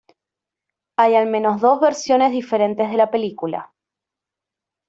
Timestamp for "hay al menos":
0.97-1.61